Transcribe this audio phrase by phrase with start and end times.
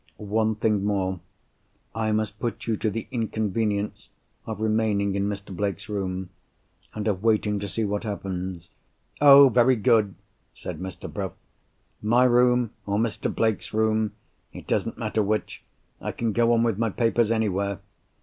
[0.17, 1.19] "One thing more.
[1.93, 4.09] I must put you to the inconvenience
[4.47, 5.55] of remaining in Mr.
[5.55, 6.31] Blake's room,
[6.95, 8.71] and of waiting to see what happens."
[9.21, 10.15] "Oh, very good!"
[10.55, 11.07] said Mr.
[11.07, 11.33] Bruff.
[12.01, 13.31] "My room, or Mr.
[13.31, 15.63] Blake's room—it doesn't matter which;
[16.01, 17.77] I can go on with my papers anywhere.